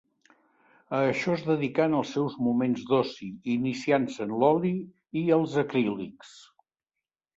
[0.99, 4.75] A això es dedicà en els seus moments d’oci, iniciant-se en l'oli
[5.23, 6.33] i els acrílics.